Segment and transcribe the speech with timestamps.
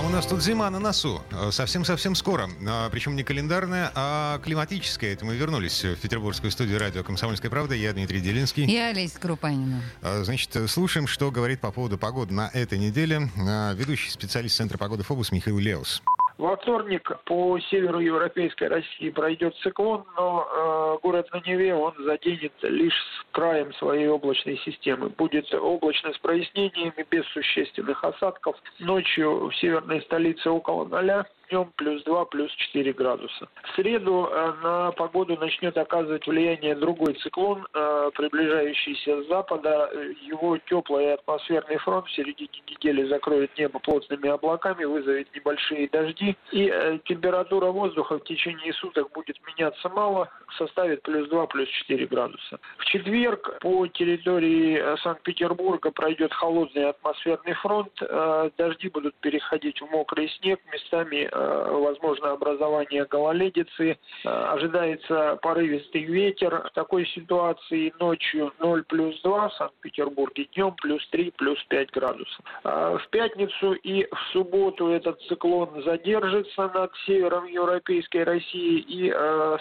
[0.00, 1.20] А у нас тут зима на носу.
[1.30, 2.48] Э, Совсем-совсем скоро.
[2.66, 5.12] А, Причем не календарная, а климатическая.
[5.12, 7.74] Это мы вернулись в петербургскую студию радио «Комсомольская правда».
[7.74, 8.64] Я Дмитрий Делинский.
[8.64, 9.82] Я Олеся Крупанина.
[10.00, 14.78] А, Значит, слушаем, что говорит по поводу погоды на этой неделе а, ведущий специалист Центра
[14.78, 16.02] погоды «Фобус» Михаил Леус.
[16.38, 22.52] Во вторник по северу европейской России пройдет циклон, но э, город на Неве он заденет
[22.62, 25.08] лишь с краем своей облачной системы.
[25.08, 28.56] Будет облачно с прояснениями, без существенных осадков.
[28.78, 33.48] Ночью в северной столице около ноля, днем плюс 2, плюс 4 градуса.
[33.62, 39.90] В среду э, на погоду начнет оказывать влияние другой циклон, э, приближающийся с запада.
[40.22, 46.36] Его теплый атмосферный фронт в середине недели закроет небо плотными облаками, вызовет небольшие дожди.
[46.52, 52.06] И э, температура воздуха в течение суток будет меняться мало, составит плюс 2, плюс 4
[52.06, 52.58] градуса.
[52.78, 57.92] В четверг по территории э, Санкт-Петербурга пройдет холодный атмосферный фронт.
[58.00, 60.60] Э, Дожди будут переходить в мокрый снег.
[60.72, 63.98] Местами э, возможно образование гололедицы.
[64.24, 66.62] Ожидается порывистый ветер.
[66.68, 72.44] В такой ситуации ночью 0 плюс 2 в Санкт-Петербурге, днем плюс 3, плюс 5 градусов.
[72.64, 79.10] В пятницу и в субботу этот циклон задержится над севером Европейской России и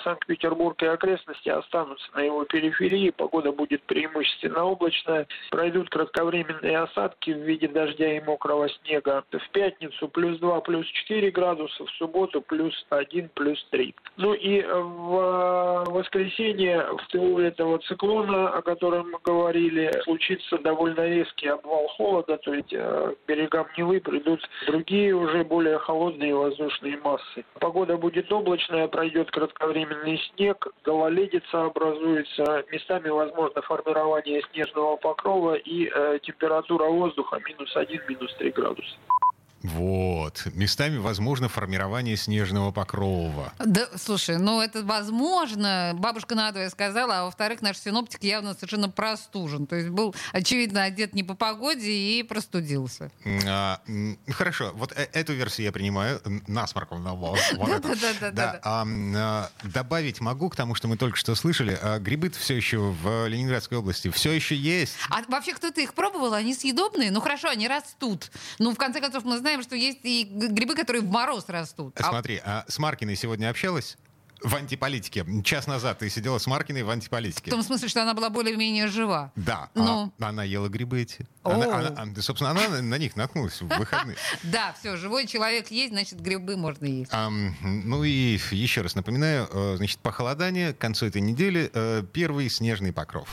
[0.04, 0.86] Санкт-Петербург и
[1.30, 3.12] окрестности останутся на его периферии.
[3.12, 5.28] Погода будет преимущественно облачная.
[5.52, 9.24] Пройдут кратковременные осадки в виде дождя и мокрого снега.
[9.32, 13.96] В пятницу плюс 2, плюс 4 градуса, в субботу плюс 1, плюс 3.
[14.18, 21.48] Ну и в воскресенье в тылу этого циклона, о котором мы говорили, случится довольно резкий
[21.48, 27.46] обвал холода, то есть э, к берегам Невы придут другие уже более холодные воздушные массы.
[27.60, 30.68] Погода будет облачная, пройдет кратковременный снег,
[31.10, 38.52] гололедица образуется, местами возможно формирование снежного покрова и э, температура воздуха минус 1, минус 3
[38.52, 38.96] градуса.
[39.64, 40.48] Вот.
[40.54, 43.54] Местами возможно формирование снежного покрова.
[43.60, 49.68] Да, слушай, ну это возможно, бабушка надвое сказала, а во-вторых, наш синоптик явно совершенно простужен.
[49.68, 53.12] То есть был, очевидно, одет не по погоде и простудился.
[53.48, 53.82] А,
[54.30, 56.22] хорошо, вот э- эту версию я принимаю.
[56.48, 57.04] Насморк он.
[57.04, 58.60] Да-да-да-да-да.
[58.64, 61.78] а, а, добавить могу к тому, что мы только что слышали.
[61.82, 64.96] А, грибы все еще в Ленинградской области все еще есть.
[65.10, 66.34] А вообще кто-то их пробовал?
[66.34, 67.12] Они съедобные?
[67.12, 68.32] Ну хорошо, они растут.
[68.60, 72.00] Ну, в конце концов, мы знаем, что есть и грибы, которые в мороз растут.
[72.00, 73.98] А- Смотри, а с Маркиной сегодня общалась?
[74.42, 75.26] В антиполитике.
[75.44, 77.52] Час назад ты сидела с Маркиной в в антиполитике.
[77.52, 79.34] том смысле, что она была более-менее жива.
[79.36, 80.14] Да, Ну.
[80.18, 81.28] а она ела грибы эти.
[81.44, 84.16] Она, она- собственно, она на- на них наткнулась в выходные.
[84.44, 87.12] Да, все, живой человек есть, значит, грибы можно есть.
[87.62, 92.94] Ну и еще раз напоминаю, э, значит, похолодание к концу этой недели, э, первый снежный
[92.94, 93.30] покров.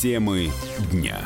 [0.00, 0.50] Темы
[0.90, 1.20] дня.